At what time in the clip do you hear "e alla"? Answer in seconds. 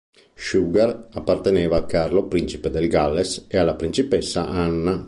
3.47-3.75